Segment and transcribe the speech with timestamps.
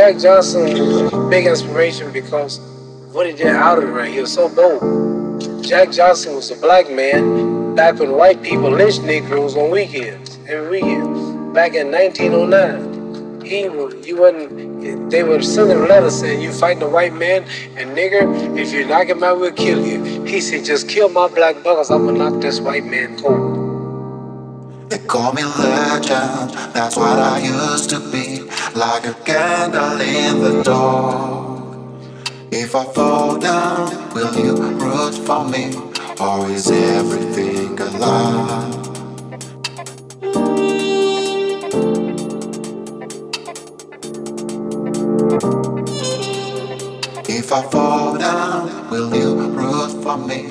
[0.00, 2.58] Jack Johnson was a big inspiration because
[3.12, 4.14] what he did out of the ring.
[4.14, 5.62] He was so bold.
[5.62, 10.80] Jack Johnson was a black man back when white people lynched Negroes on weekends, every
[10.80, 13.42] weekend, back in 1909.
[13.44, 13.64] He
[14.08, 15.10] you wouldn't.
[15.10, 17.42] They were sending letters saying you fighting a white man
[17.76, 18.58] and nigger.
[18.58, 20.24] If you knock him out, we'll kill you.
[20.24, 21.94] He said just kill my black buggers.
[21.94, 23.49] I'm gonna knock this white man cold.
[24.90, 28.40] They call me legend, that's what I used to be,
[28.74, 31.62] like a candle in the dark.
[32.50, 35.76] If I fall down, will you root for me,
[36.18, 38.76] or is everything a lie?
[47.28, 50.50] If I fall down, will you root for me?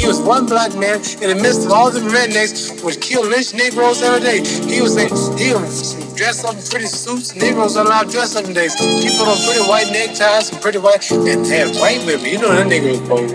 [0.00, 3.52] For was one black man, in the midst of all the rednecks, would kill lynch
[3.52, 4.38] Negroes every day.
[4.72, 7.34] He was in, he was dressed up in pretty suits.
[7.34, 8.74] Negroes are allowed to dress up in days.
[8.74, 12.24] He put on pretty white neckties and pretty white, and had white women.
[12.24, 13.30] You know that Negroes bold.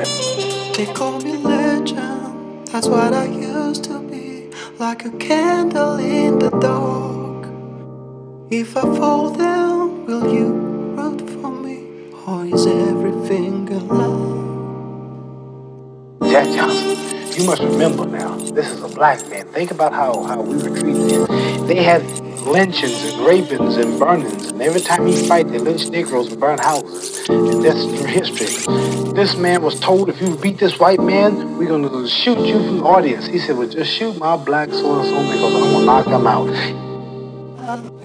[0.75, 6.49] They call me legend, that's what I used to be, like a candle in the
[6.49, 7.45] dark.
[8.49, 10.47] If I fall down, will you
[10.95, 12.92] root for me, or is everything
[16.33, 17.39] Jack Johnson.
[17.39, 19.45] You must remember now, this is a black man.
[19.49, 21.27] Think about how, how we were treated.
[21.67, 22.01] They had
[22.41, 26.57] lynchings and rapings and burnings, and every time he fight, they lynch Negroes and burn
[26.57, 27.29] houses.
[27.29, 28.47] And that's through history.
[29.13, 32.77] This man was told, if you beat this white man, we're gonna shoot you from
[32.79, 33.27] the audience.
[33.27, 36.25] He said, well, just shoot my black so and so because I'm gonna knock him
[36.25, 36.49] out.
[37.69, 38.02] Um,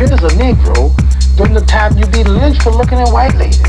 [0.00, 0.96] But here's a Negro
[1.36, 3.60] during the time you'd be lynched for looking at white ladies.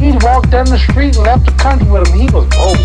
[0.00, 2.16] He walked down the street and left the country with him.
[2.16, 2.80] He was bold.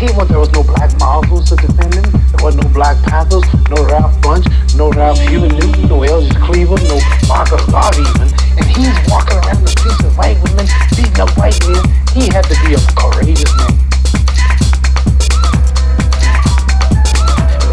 [0.00, 2.08] He was, there was no black Muslims to defend him.
[2.08, 6.80] There was no Black Panthers, no Ralph Bunche, no Ralph Huey Newton, no Elvis Cleveland,
[6.88, 6.96] no
[7.28, 8.32] Marcus Garvey even.
[8.56, 10.64] And he's walking around the streets with white women,
[10.96, 11.84] beating up white men.
[12.16, 13.76] He had to be a courageous man.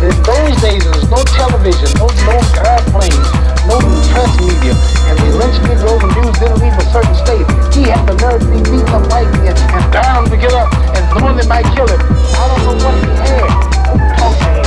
[0.03, 2.35] In those days, there was no television, no, no
[2.67, 3.77] airplanes, no
[4.15, 4.73] press media
[5.11, 7.45] and the lynched Negroes and Jews didn't leave a certain state.
[7.75, 10.71] He had the nerve to be beaten up like and, and down to get up
[10.95, 11.99] and knowing they might kill him.
[11.99, 14.17] I don't know what he had.
[14.17, 14.66] Talk to him.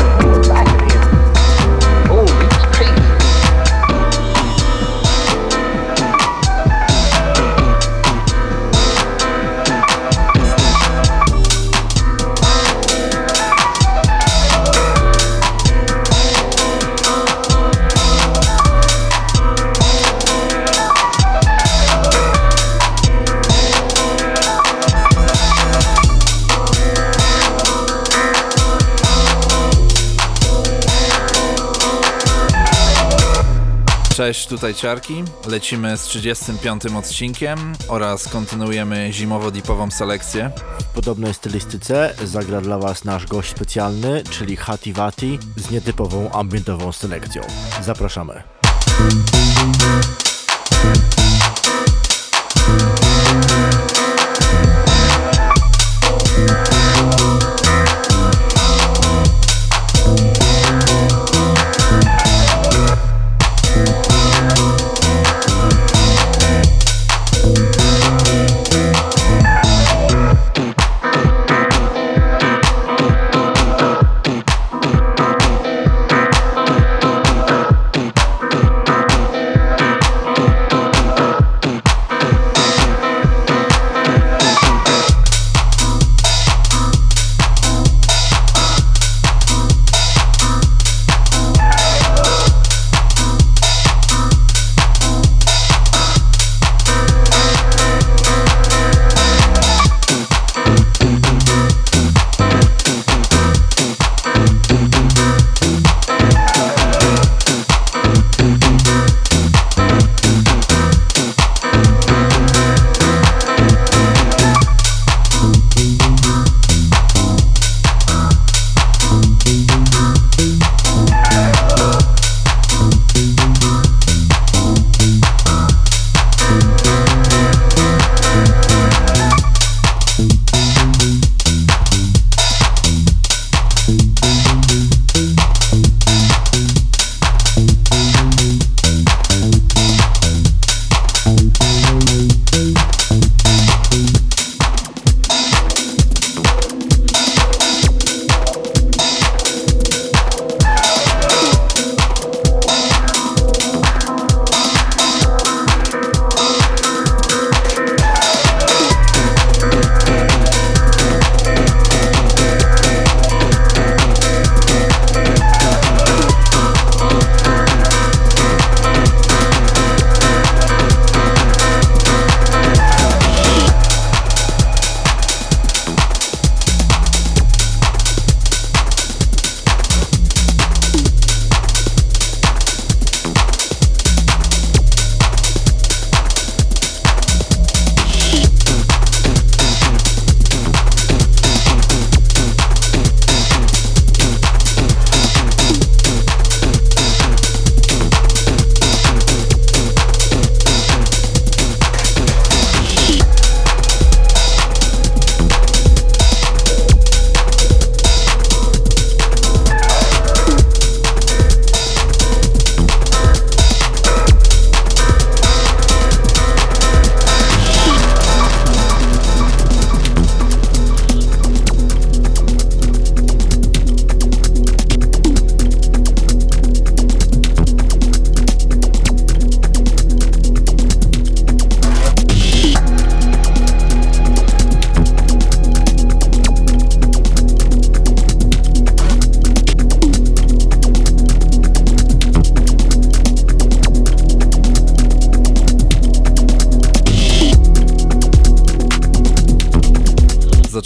[34.20, 35.24] Cześć, tutaj Ciarki.
[35.46, 40.50] Lecimy z 35 odcinkiem oraz kontynuujemy zimowo-dipową selekcję.
[40.80, 46.92] W podobnej stylistyce zagra dla Was nasz gość specjalny, czyli Hati Vati z nietypową ambientową
[46.92, 47.42] selekcją.
[47.82, 48.42] Zapraszamy.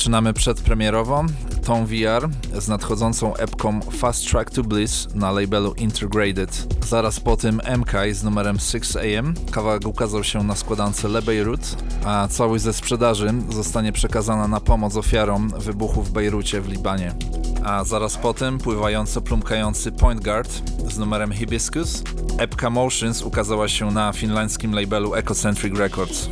[0.05, 1.25] Zaczynamy przedpremierowo
[1.67, 2.29] Tom VR
[2.59, 6.75] z nadchodzącą epką Fast Track to Bliss na labelu Integrated.
[6.87, 9.51] Zaraz po tym MK z numerem 6am.
[9.51, 11.61] Kawałek ukazał się na składance Le Beirut,
[12.05, 17.15] a całość ze sprzedaży zostanie przekazana na pomoc ofiarom wybuchu w Bejrucie w Libanie.
[17.65, 20.51] A zaraz po tym pływająco plumkający Point Guard
[20.93, 22.03] z numerem Hibiscus.
[22.39, 26.29] Epka Motions ukazała się na finlandzkim labelu Ecocentric Records.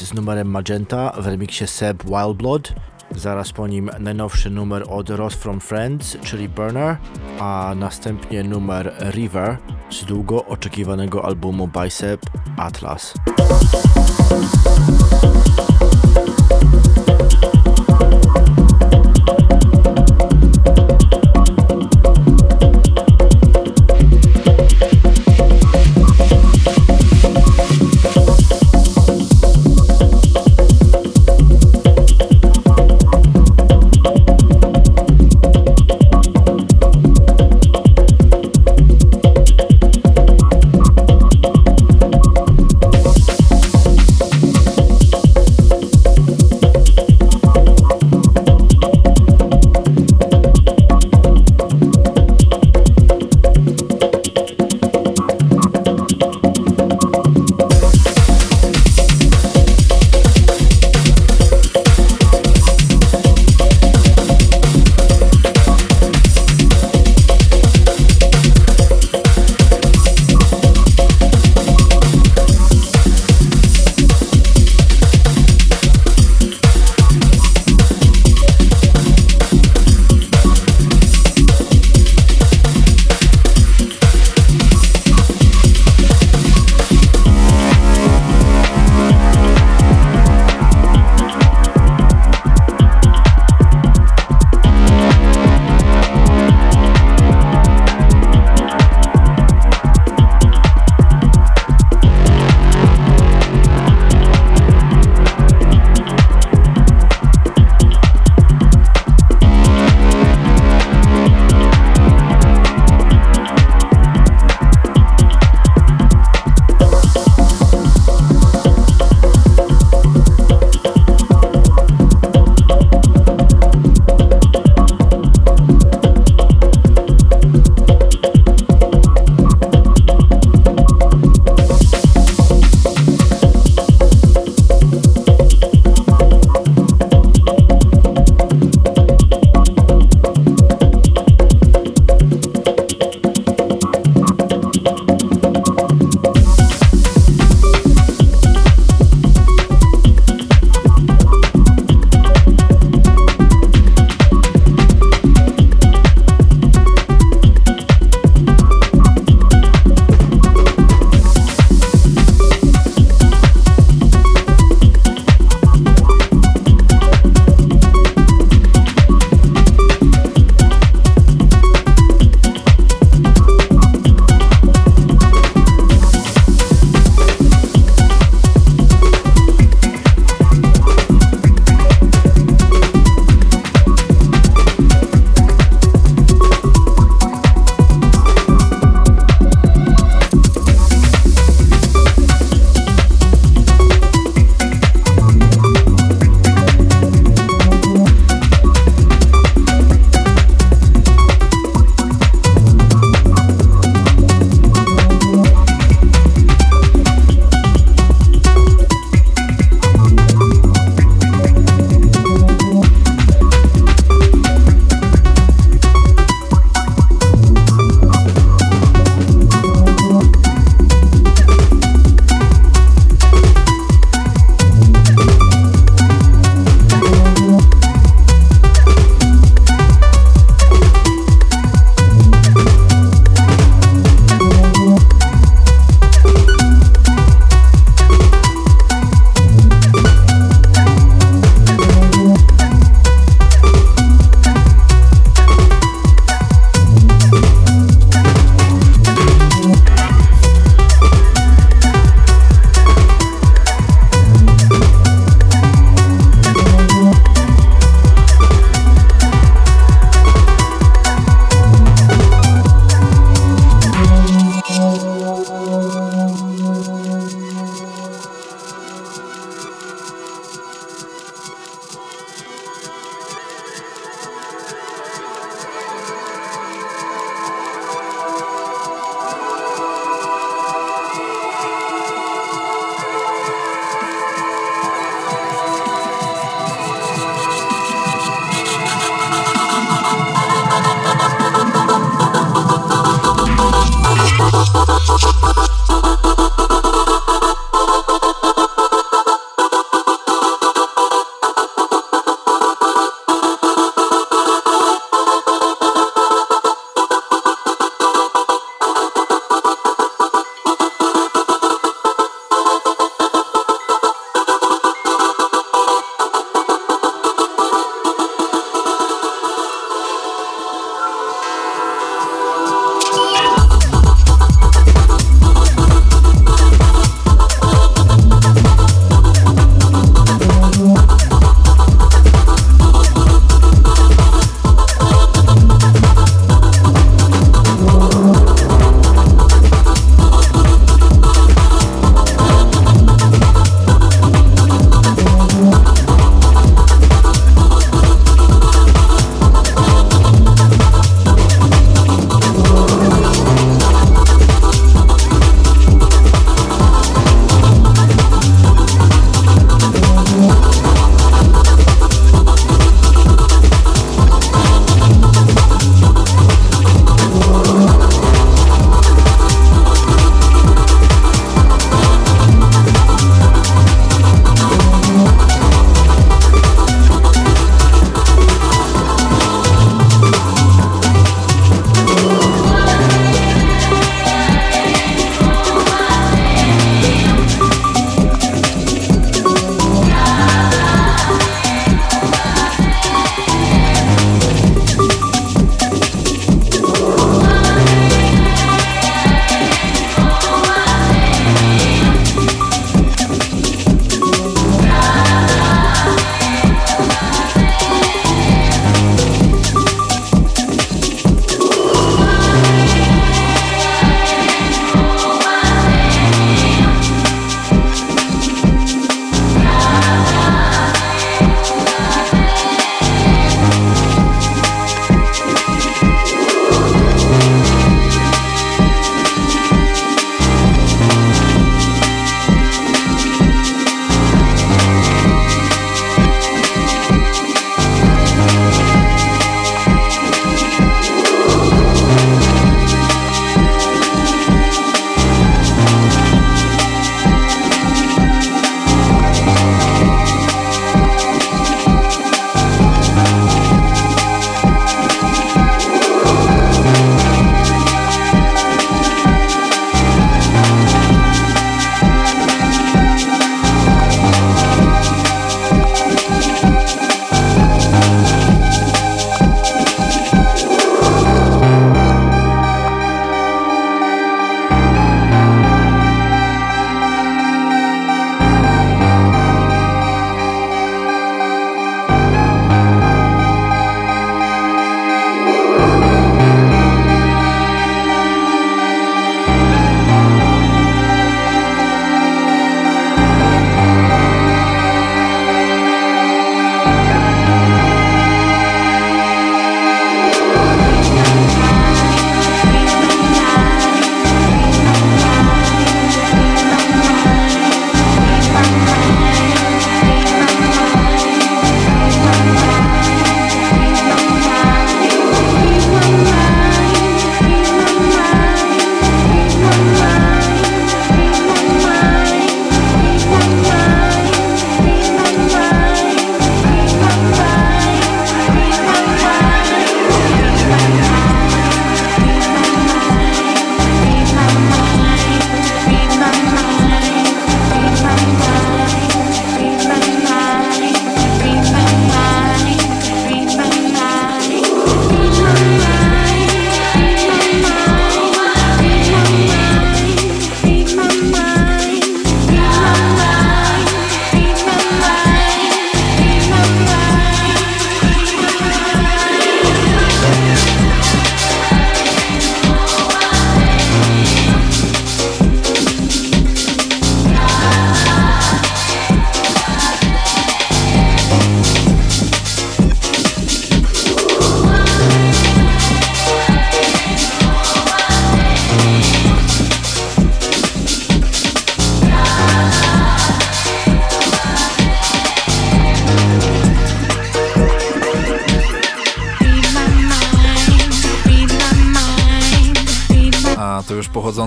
[0.00, 2.72] Z numerem Magenta w remiksie Seb Wildblood.
[3.16, 6.96] Zaraz po nim najnowszy numer od Ross from Friends, czyli Burner,
[7.40, 9.56] a następnie numer River
[9.90, 12.20] z długo oczekiwanego albumu Bicep
[12.56, 13.14] Atlas.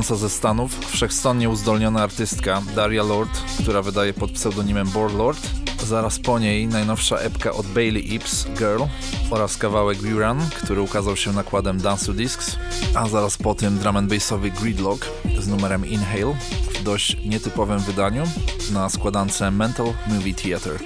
[0.03, 5.39] pochodząca ze Stanów, wszechstronnie uzdolniona artystka Daria Lord, która wydaje pod pseudonimem Borlord.
[5.85, 8.83] Zaraz po niej najnowsza epka od Bailey Ips, Girl,
[9.29, 12.55] oraz kawałek Rerun, który ukazał się nakładem Dance Discs,
[12.95, 16.35] a zaraz po tym drum and bassowy Gridlock z numerem Inhale
[16.73, 18.23] w dość nietypowym wydaniu
[18.71, 20.79] na składance Mental Movie Theater.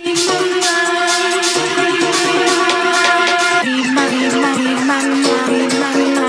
[3.66, 5.02] Leave my, leave my,
[6.16, 6.27] my,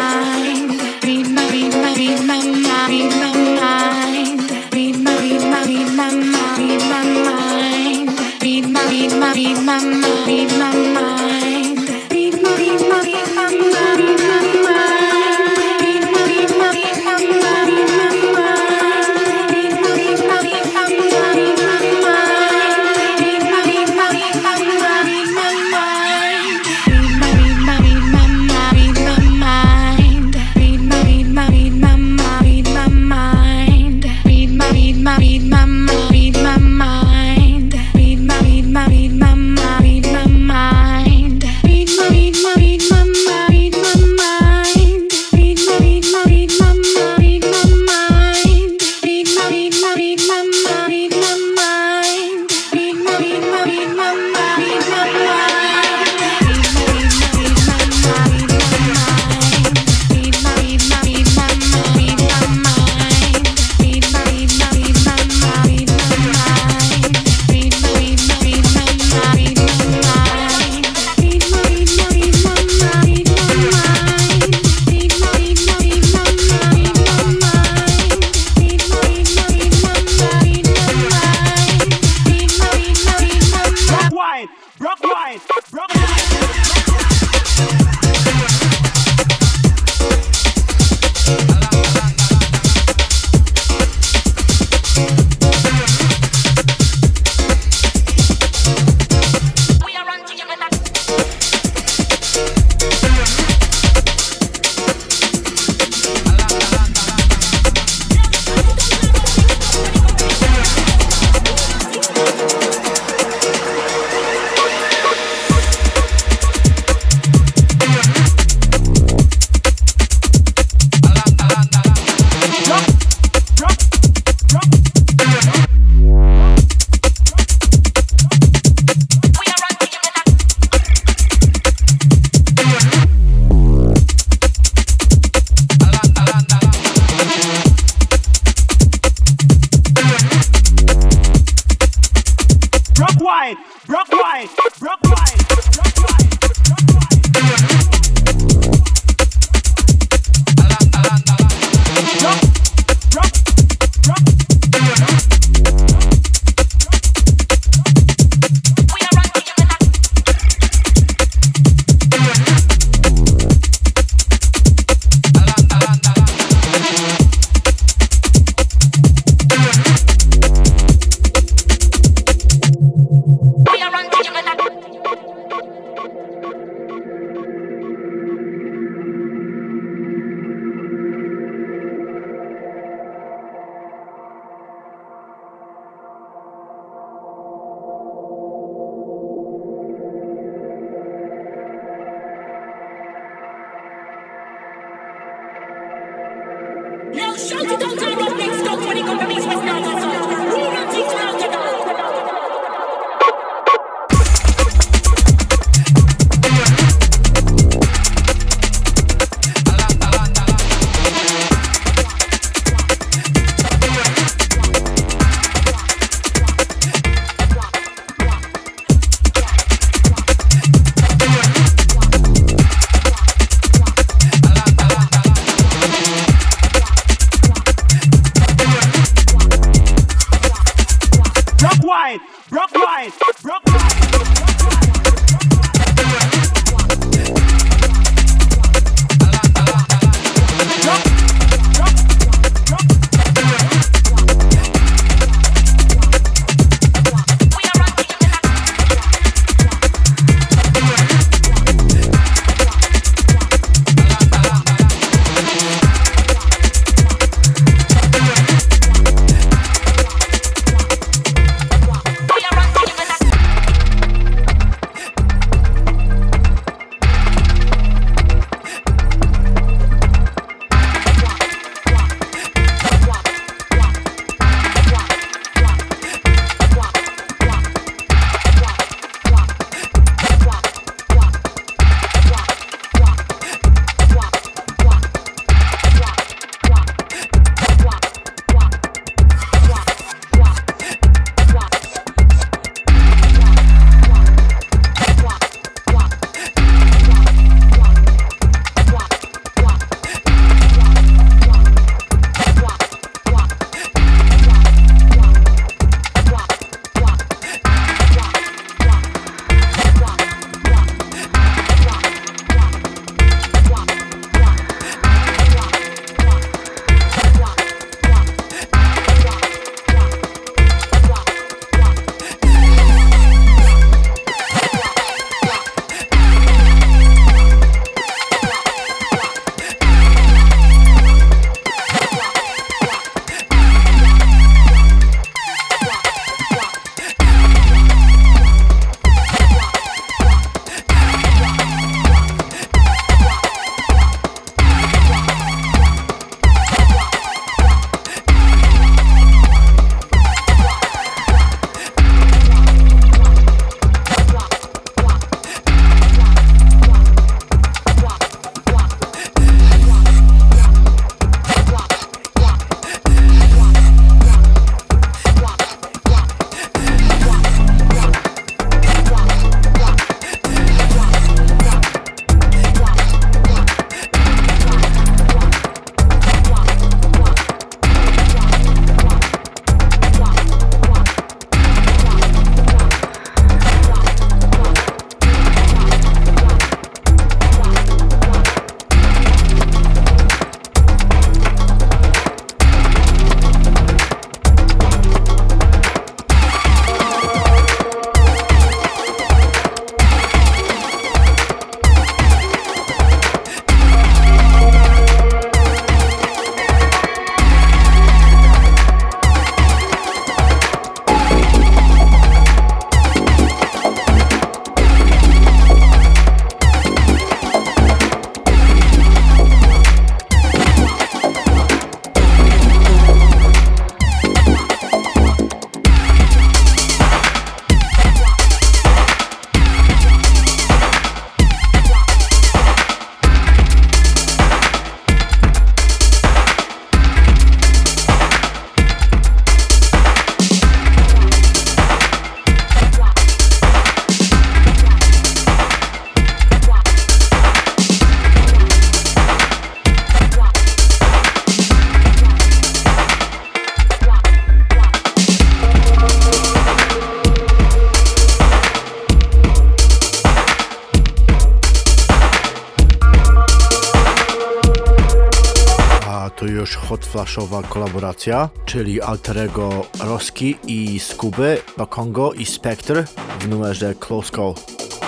[467.68, 473.04] kolaboracja, czyli Alterego Roski i Skuby, Bakongo i Spectre
[473.40, 474.54] w numerze Close Call.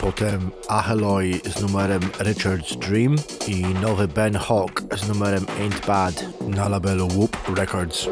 [0.00, 3.16] Potem Aheloy z numerem Richard's Dream
[3.46, 8.08] i nowy Ben Hawk z numerem Ain't Bad na labelu Whoop Records.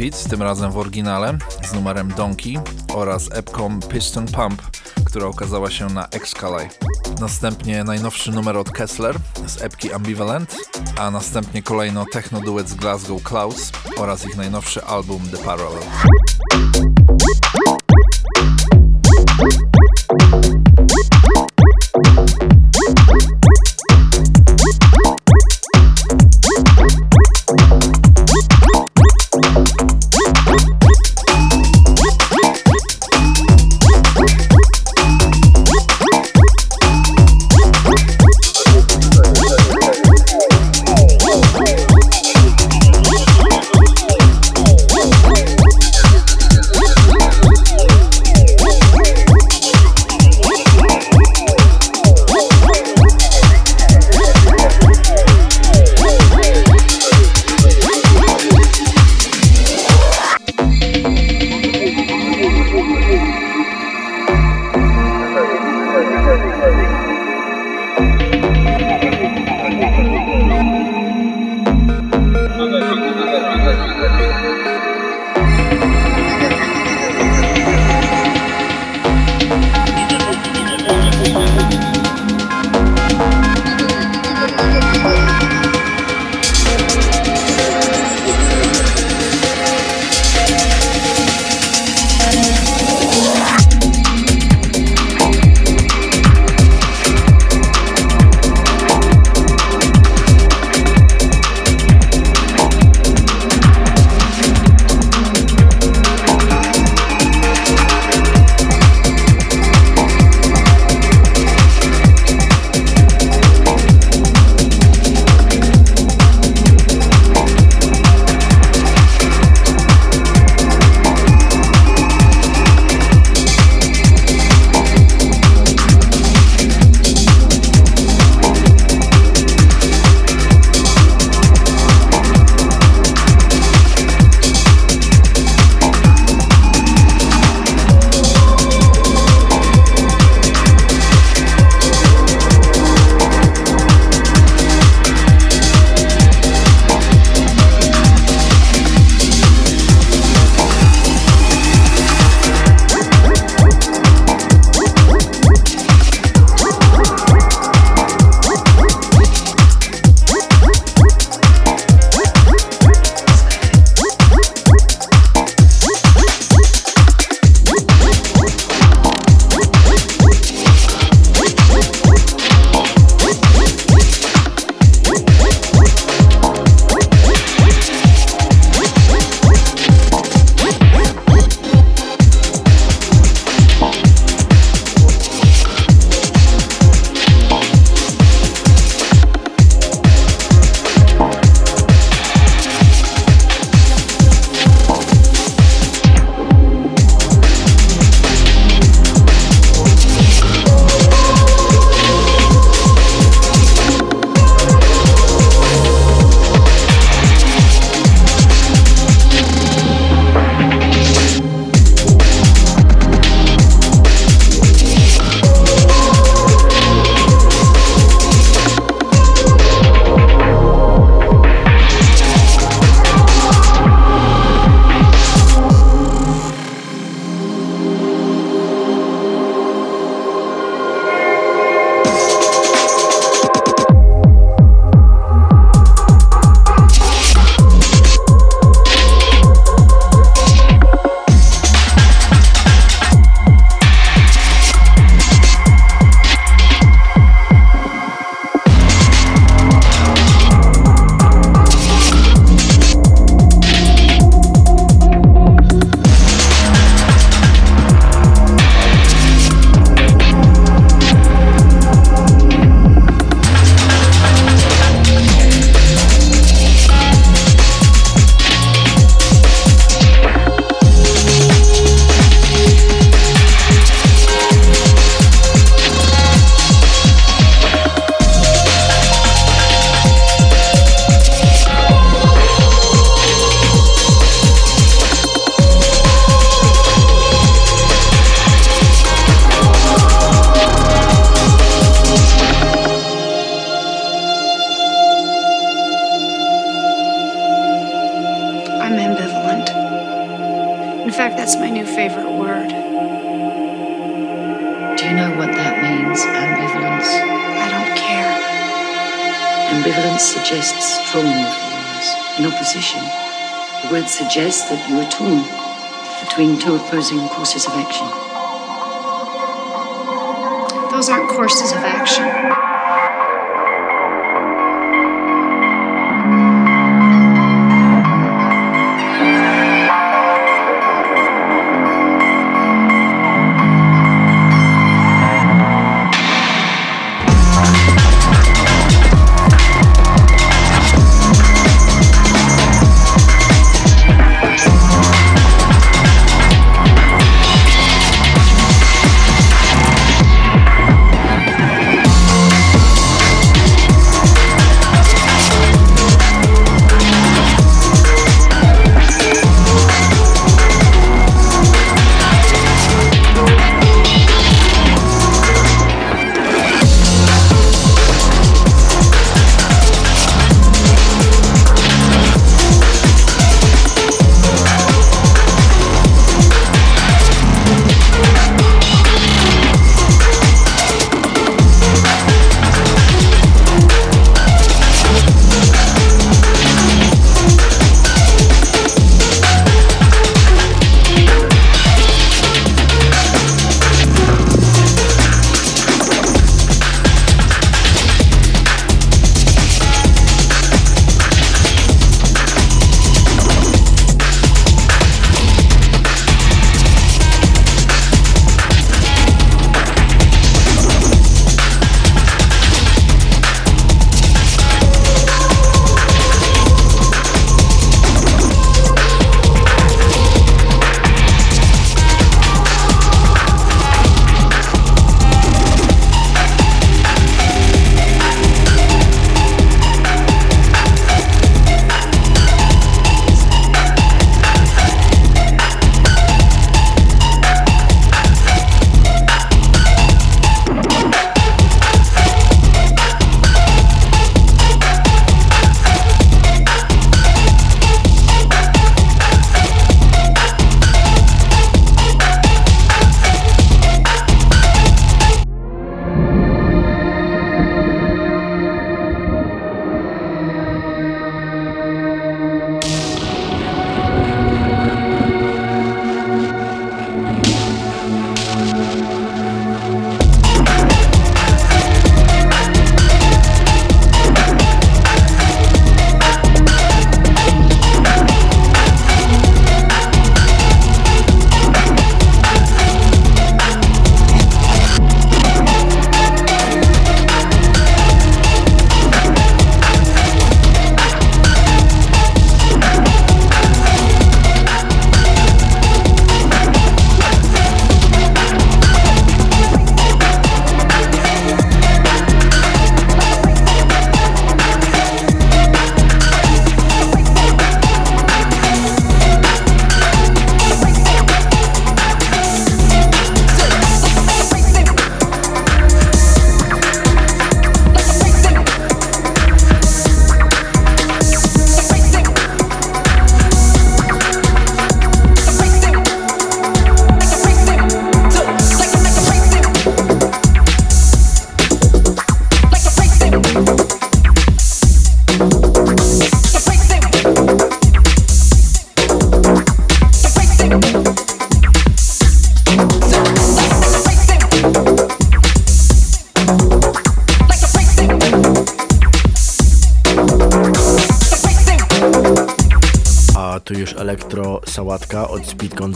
[0.00, 2.60] Pitts, tym razem w oryginale z numerem Donkey
[2.94, 4.62] oraz epką Piston Pump,
[5.04, 6.68] która okazała się na Excalibur.
[7.20, 10.56] Następnie najnowszy numer od Kessler z epki Ambivalent,
[10.98, 15.82] a następnie kolejno techno duet z Glasgow Klaus oraz ich najnowszy album The Parallel.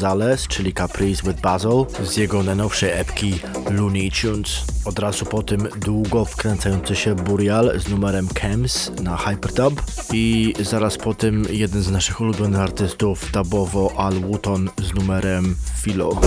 [0.05, 3.41] Speed Gonzales, czyli Caprice with Basil, z jego najnowszej epki
[3.71, 4.65] Looney Tunes.
[4.85, 9.83] Od razu po tym długo wkręcający się Burial z numerem Chems na Hyperdub
[10.13, 16.21] i zaraz po tym jeden z naszych ulubionych artystów dubowo Al Wooton z numerem Philo.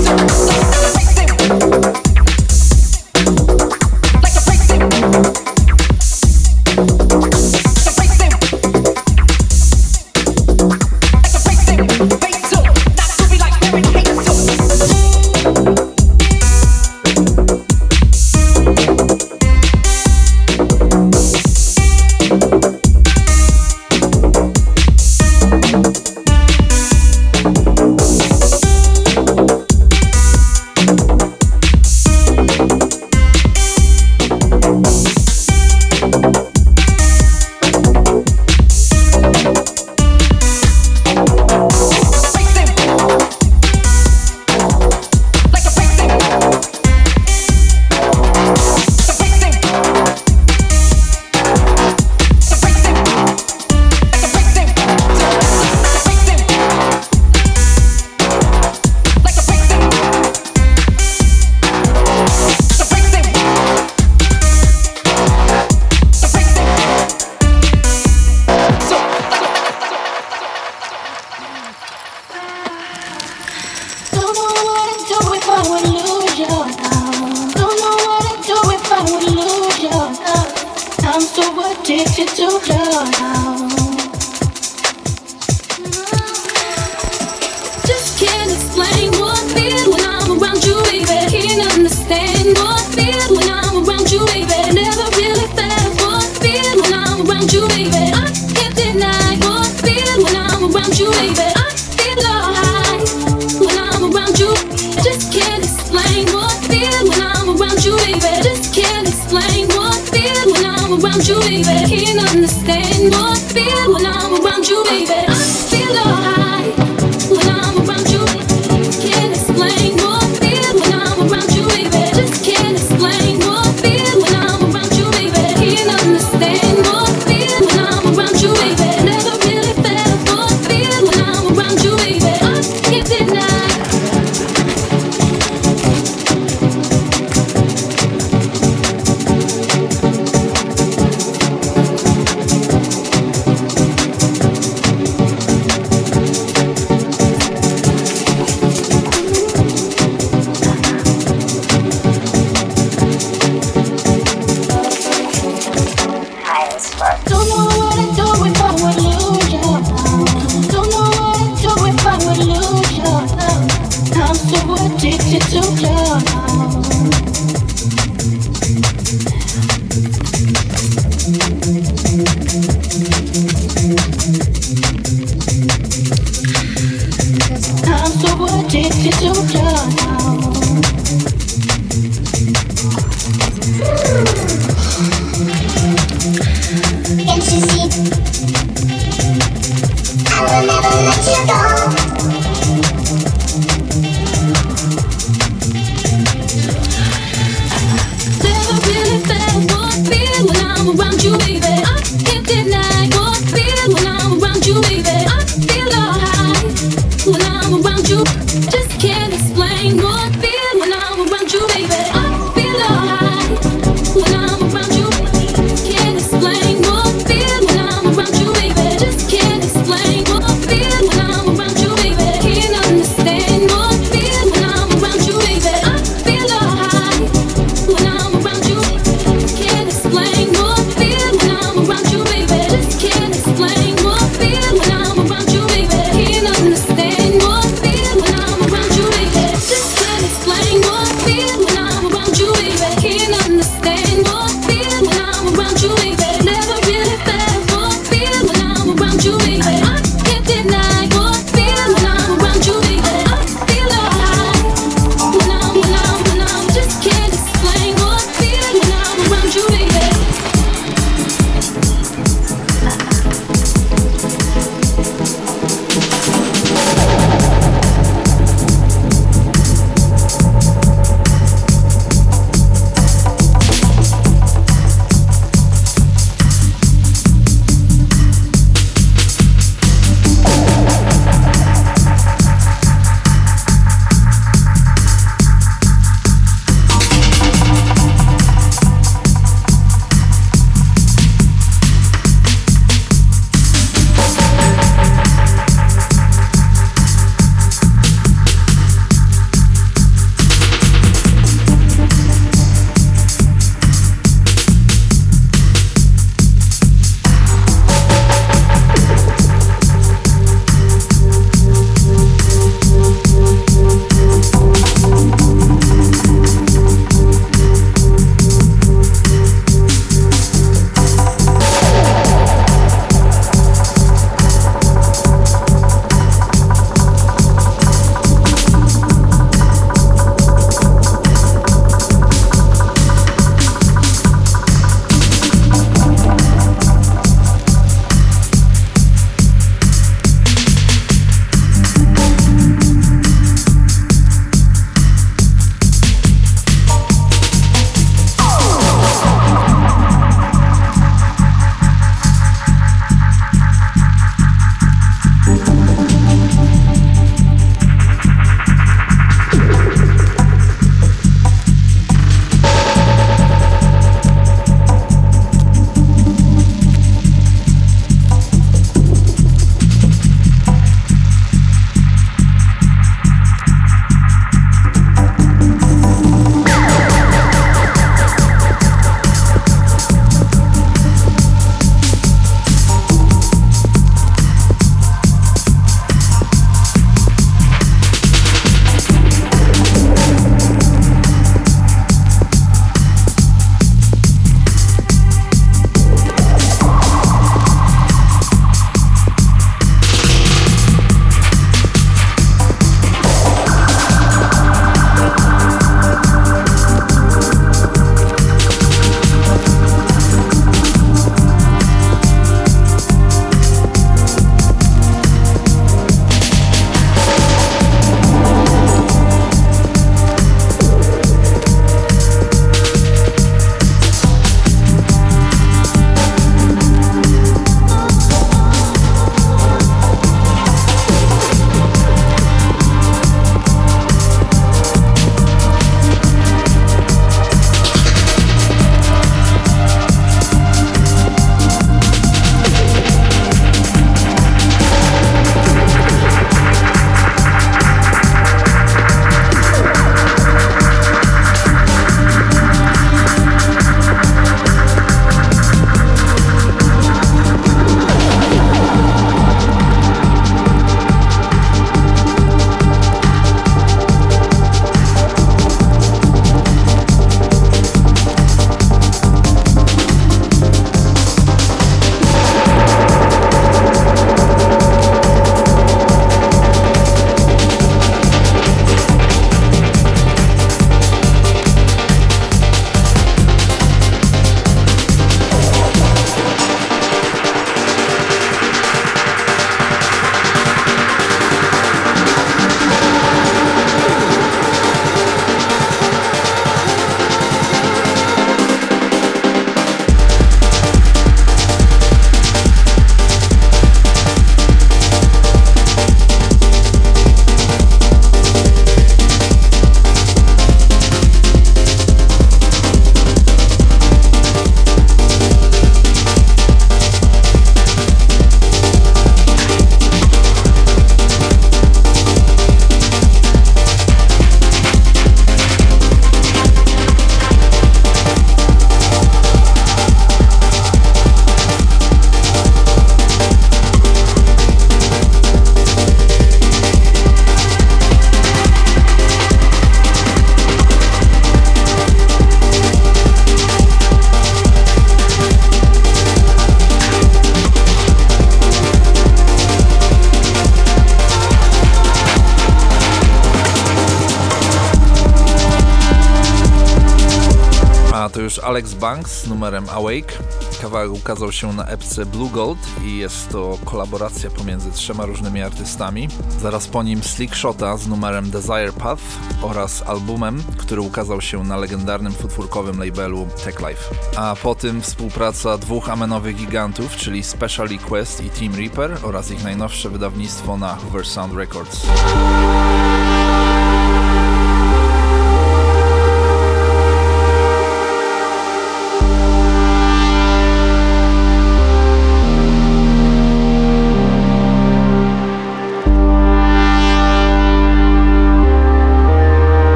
[559.67, 560.39] Numerem Awake.
[560.81, 566.27] Kawałek ukazał się na epce Blue Gold i jest to kolaboracja pomiędzy trzema różnymi artystami.
[566.61, 569.21] Zaraz po nim Slick Shota z numerem Desire Path
[569.61, 574.15] oraz albumem, który ukazał się na legendarnym futwórkowym labelu Tech Life.
[574.35, 579.63] A po tym współpraca dwóch amenowych gigantów, czyli Special Quest i Team Reaper oraz ich
[579.63, 582.07] najnowsze wydawnictwo na Hoover Sound Records.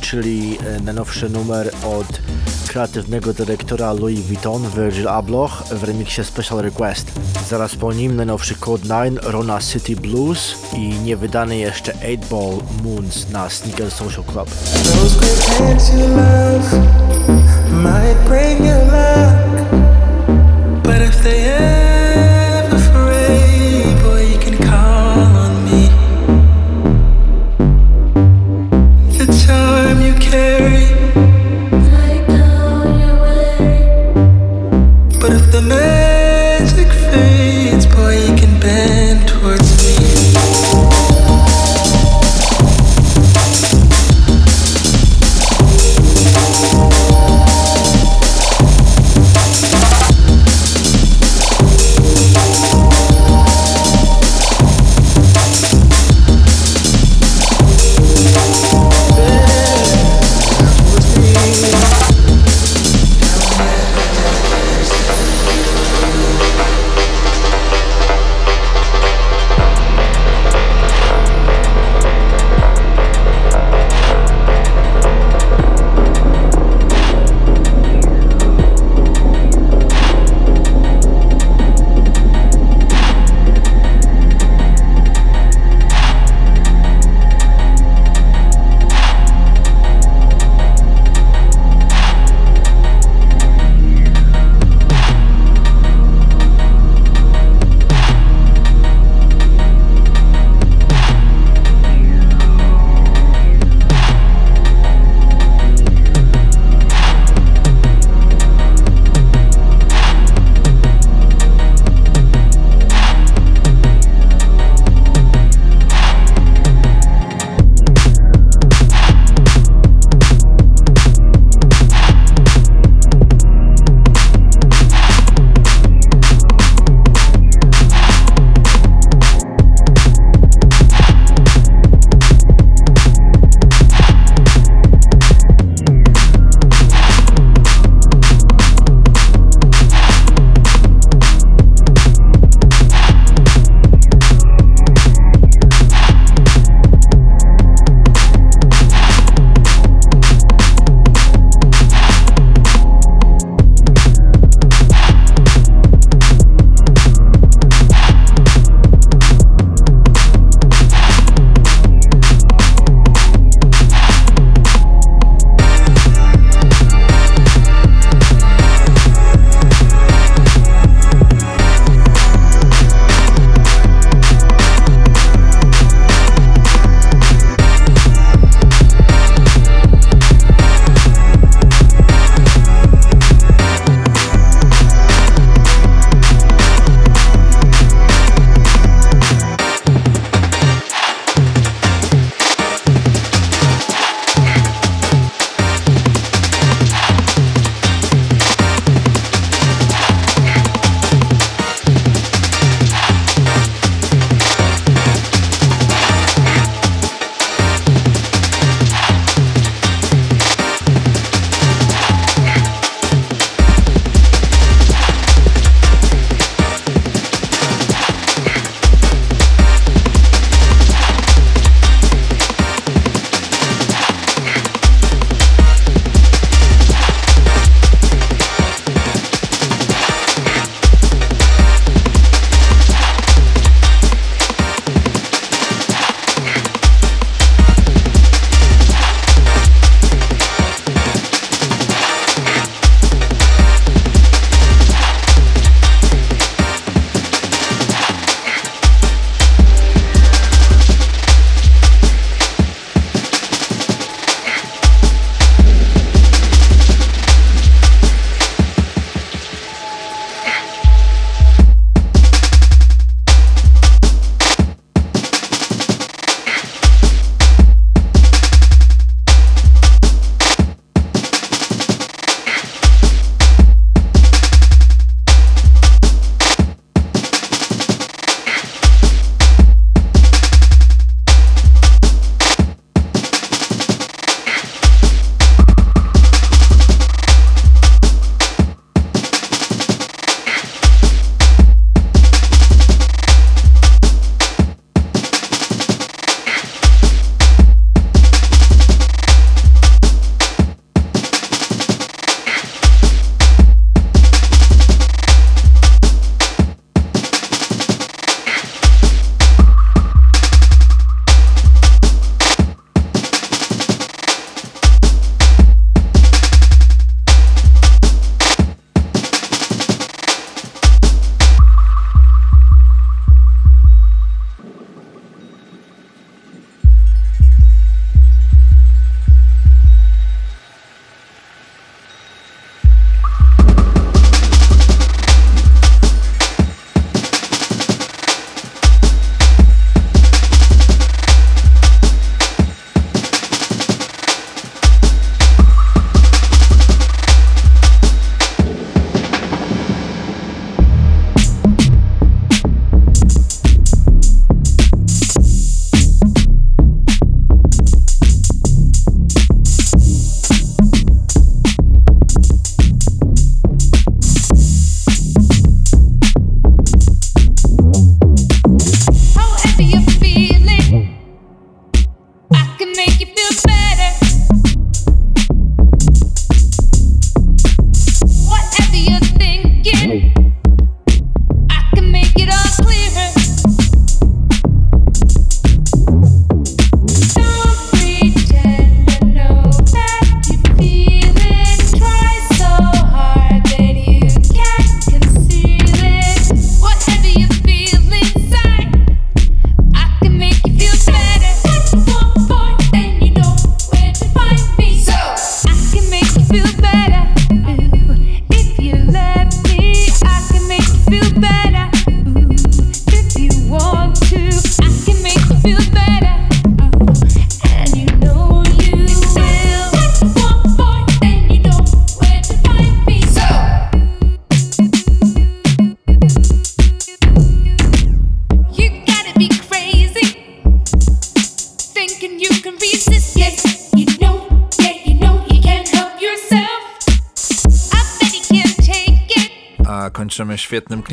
[0.00, 2.06] Czyli e, najnowszy numer od
[2.68, 7.12] kreatywnego dyrektora Louis Vuitton, Virgil Abloh w remiksie Special Request.
[7.48, 13.30] Zaraz po nim najnowszy Code 9, Rona City Blues i niewydany jeszcze 8 Ball Moons
[13.30, 14.50] na Sneaker Social Club.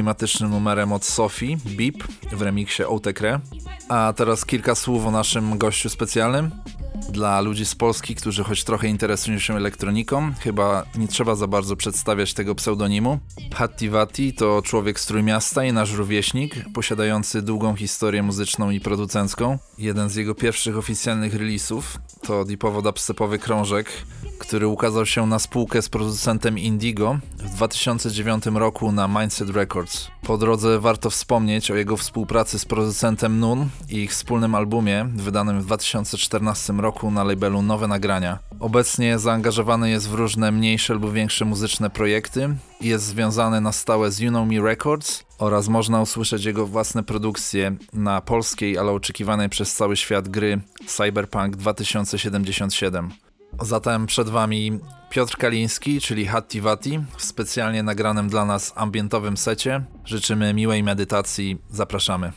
[0.09, 3.39] Klimatycznym numerem od Sophie, Beep, w remiksie Outekre.
[3.89, 6.51] A teraz kilka słów o naszym gościu specjalnym.
[7.09, 11.75] Dla ludzi z Polski, którzy choć trochę interesują się elektroniką, chyba nie trzeba za bardzo
[11.75, 13.19] przedstawiać tego pseudonimu.
[13.53, 19.57] Hatti Vatti to człowiek z Trójmiasta i nasz rówieśnik, posiadający długą historię muzyczną i producencką.
[19.77, 23.91] Jeden z jego pierwszych oficjalnych releasów to deepowo dubstepowy krążek,
[24.49, 30.07] który ukazał się na spółkę z producentem Indigo w 2009 roku na Mindset Records.
[30.23, 35.61] Po drodze warto wspomnieć o jego współpracy z producentem Nun i ich wspólnym albumie wydanym
[35.61, 38.39] w 2014 roku na labelu Nowe Nagrania.
[38.59, 44.11] Obecnie zaangażowany jest w różne mniejsze lub większe muzyczne projekty i jest związany na stałe
[44.11, 49.49] z You Know Me Records oraz można usłyszeć jego własne produkcje na polskiej, ale oczekiwanej
[49.49, 53.28] przez cały świat gry Cyberpunk 2077.
[53.61, 54.79] Zatem przed Wami
[55.09, 59.83] Piotr Kaliński, czyli Hatti Vati, w specjalnie nagranym dla nas ambientowym secie.
[60.05, 62.31] Życzymy miłej medytacji, zapraszamy.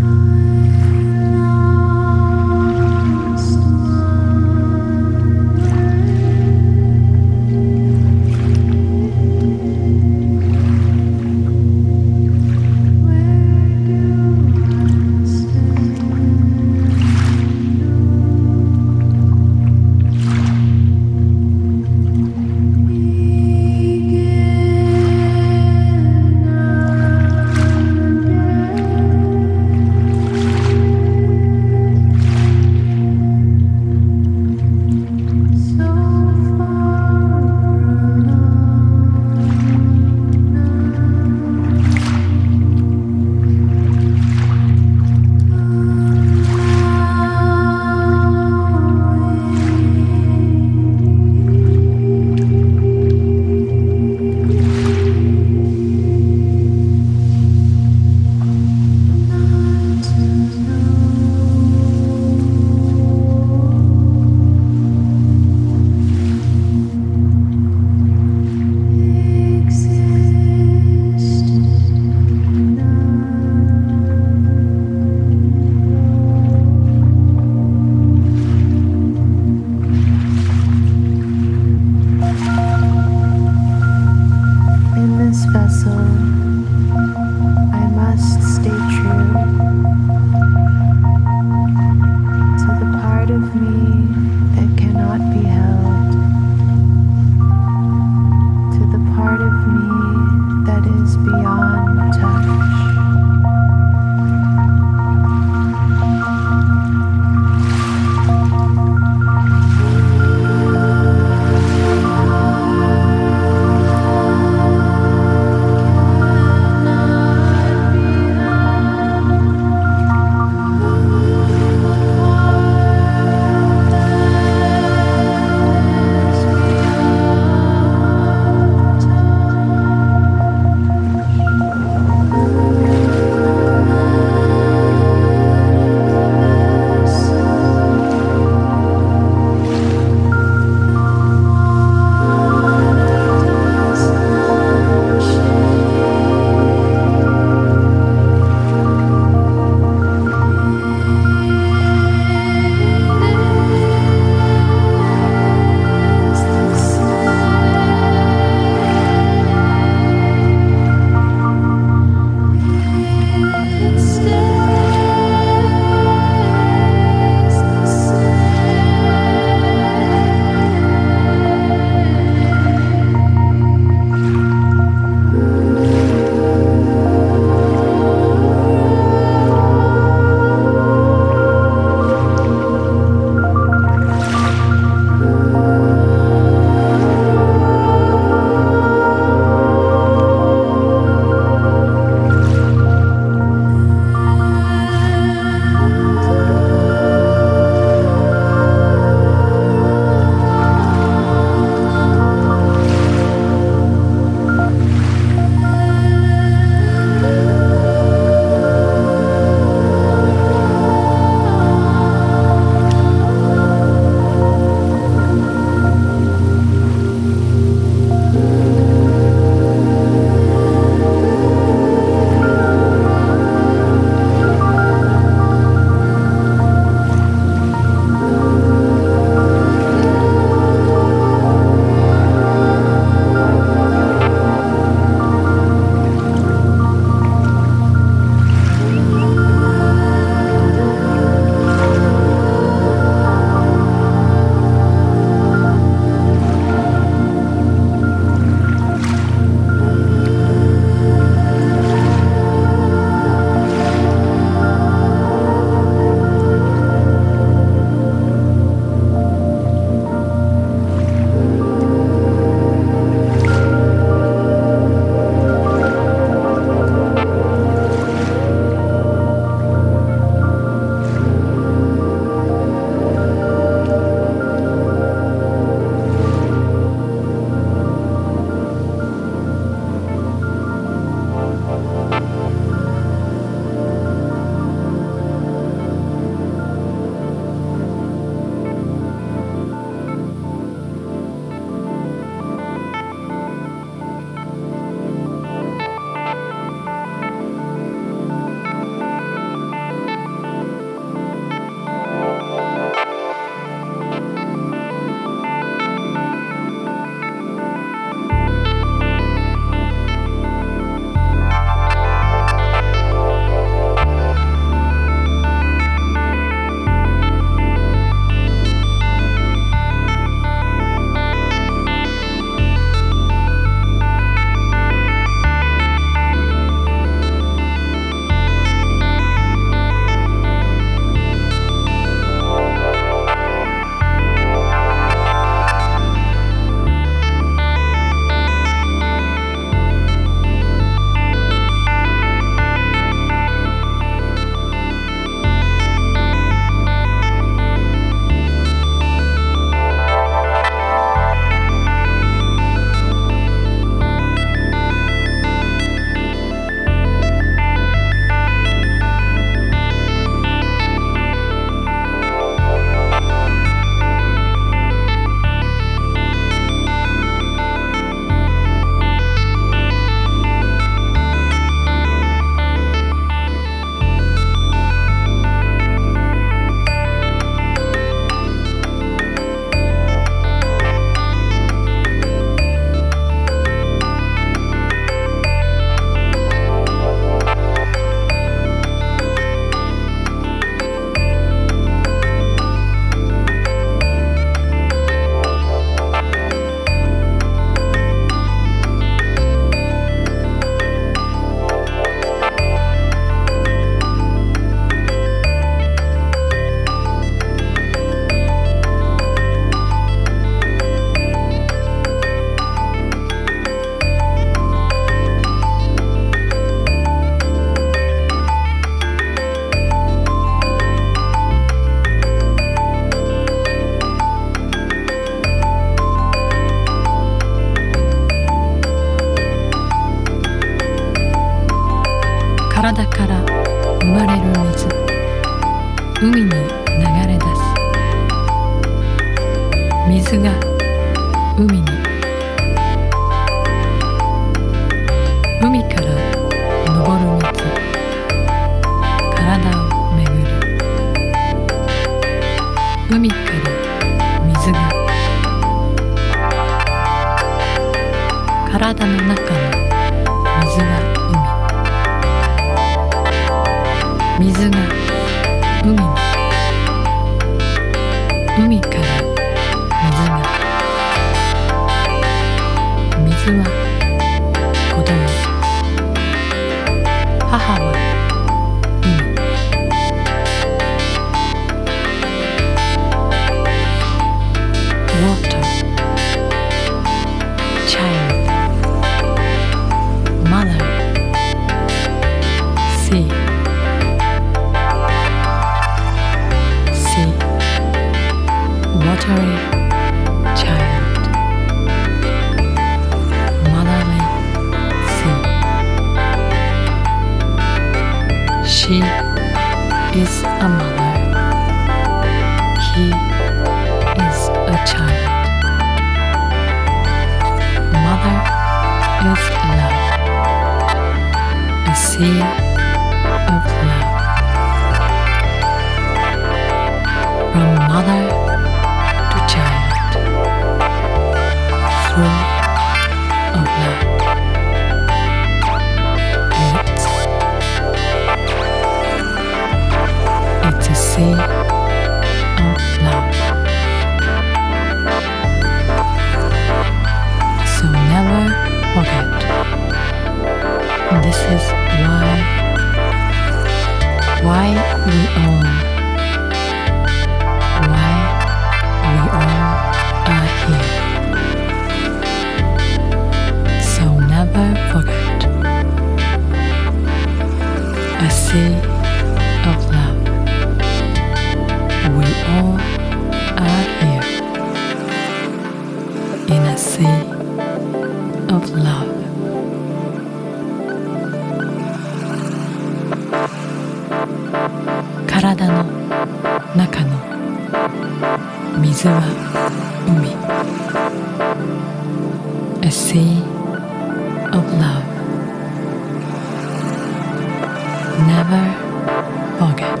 [599.60, 600.00] forget.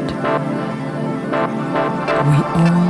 [2.26, 2.89] We all